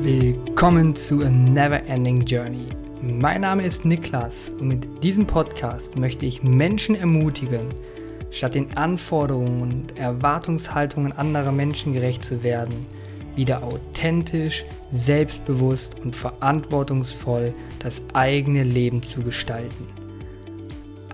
Willkommen 0.00 0.94
zu 0.94 1.24
A 1.24 1.28
Never 1.28 1.82
Ending 1.86 2.24
Journey. 2.24 2.68
Mein 3.02 3.40
Name 3.40 3.64
ist 3.64 3.84
Niklas 3.84 4.50
und 4.60 4.68
mit 4.68 5.02
diesem 5.02 5.26
Podcast 5.26 5.96
möchte 5.96 6.24
ich 6.24 6.44
Menschen 6.44 6.94
ermutigen, 6.94 7.66
statt 8.30 8.54
den 8.54 8.76
Anforderungen 8.76 9.62
und 9.62 9.98
Erwartungshaltungen 9.98 11.10
anderer 11.10 11.50
Menschen 11.50 11.94
gerecht 11.94 12.24
zu 12.24 12.44
werden, 12.44 12.86
wieder 13.34 13.64
authentisch, 13.64 14.64
selbstbewusst 14.92 15.96
und 15.98 16.14
verantwortungsvoll 16.14 17.52
das 17.80 18.00
eigene 18.14 18.62
Leben 18.62 19.02
zu 19.02 19.22
gestalten. 19.22 19.88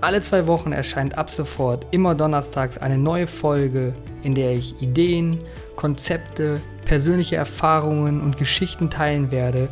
Alle 0.02 0.20
zwei 0.20 0.46
Wochen 0.46 0.72
erscheint 0.72 1.16
ab 1.16 1.30
sofort 1.30 1.86
immer 1.90 2.14
donnerstags 2.14 2.76
eine 2.76 2.98
neue 2.98 3.26
Folge, 3.26 3.94
in 4.22 4.34
der 4.34 4.52
ich 4.52 4.80
Ideen, 4.82 5.38
Konzepte, 5.74 6.60
persönliche 6.84 7.36
Erfahrungen 7.36 8.20
und 8.20 8.36
Geschichten 8.36 8.90
teilen 8.90 9.30
werde, 9.30 9.68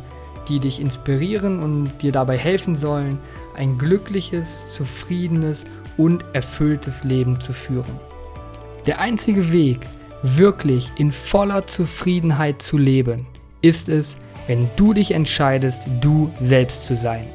die 0.47 0.59
dich 0.59 0.81
inspirieren 0.81 1.59
und 1.59 2.01
dir 2.01 2.11
dabei 2.11 2.37
helfen 2.37 2.75
sollen, 2.75 3.17
ein 3.55 3.77
glückliches, 3.77 4.73
zufriedenes 4.73 5.63
und 5.97 6.25
erfülltes 6.33 7.03
Leben 7.03 7.39
zu 7.39 7.53
führen. 7.53 7.99
Der 8.85 8.99
einzige 8.99 9.51
Weg, 9.51 9.87
wirklich 10.23 10.91
in 10.97 11.11
voller 11.11 11.67
Zufriedenheit 11.67 12.61
zu 12.61 12.77
leben, 12.77 13.27
ist 13.61 13.89
es, 13.89 14.17
wenn 14.47 14.69
du 14.75 14.93
dich 14.93 15.11
entscheidest, 15.11 15.83
du 16.01 16.31
selbst 16.39 16.85
zu 16.85 16.97
sein. 16.97 17.27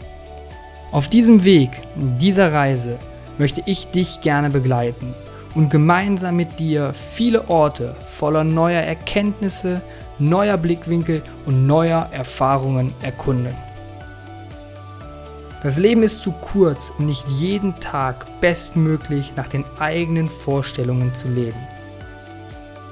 Auf 0.92 1.08
diesem 1.08 1.44
Weg, 1.44 1.70
dieser 2.18 2.52
Reise, 2.52 2.98
möchte 3.38 3.62
ich 3.66 3.86
dich 3.86 4.20
gerne 4.20 4.50
begleiten 4.50 5.14
und 5.58 5.70
gemeinsam 5.70 6.36
mit 6.36 6.60
dir 6.60 6.94
viele 6.94 7.48
Orte 7.48 7.96
voller 8.06 8.44
neuer 8.44 8.80
Erkenntnisse, 8.80 9.82
neuer 10.20 10.56
Blickwinkel 10.56 11.20
und 11.46 11.66
neuer 11.66 12.08
Erfahrungen 12.12 12.92
erkunden. 13.02 13.56
Das 15.64 15.76
Leben 15.76 16.04
ist 16.04 16.22
zu 16.22 16.30
kurz, 16.30 16.92
um 16.96 17.06
nicht 17.06 17.26
jeden 17.26 17.74
Tag 17.80 18.24
bestmöglich 18.40 19.32
nach 19.34 19.48
den 19.48 19.64
eigenen 19.80 20.28
Vorstellungen 20.28 21.12
zu 21.12 21.26
leben. 21.26 21.58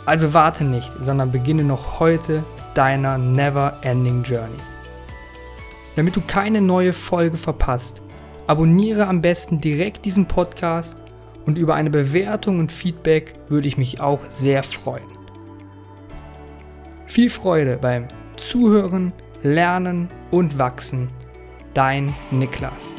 Also 0.04 0.34
warte 0.34 0.64
nicht, 0.64 0.90
sondern 1.00 1.30
beginne 1.30 1.62
noch 1.62 2.00
heute 2.00 2.42
deiner 2.74 3.16
Never 3.16 3.78
Ending 3.82 4.24
Journey. 4.24 4.58
Damit 5.94 6.16
du 6.16 6.20
keine 6.20 6.60
neue 6.60 6.92
Folge 6.92 7.36
verpasst, 7.36 8.02
abonniere 8.48 9.06
am 9.06 9.22
besten 9.22 9.60
direkt 9.60 10.04
diesen 10.04 10.26
Podcast 10.26 10.96
und 11.46 11.56
über 11.56 11.74
eine 11.74 11.90
Bewertung 11.90 12.58
und 12.58 12.72
Feedback 12.72 13.34
würde 13.48 13.68
ich 13.68 13.78
mich 13.78 14.00
auch 14.00 14.20
sehr 14.32 14.62
freuen. 14.62 15.06
Viel 17.06 17.30
Freude 17.30 17.78
beim 17.80 18.08
Zuhören, 18.36 19.12
Lernen 19.42 20.10
und 20.30 20.58
Wachsen. 20.58 21.08
Dein 21.72 22.12
Niklas. 22.30 22.94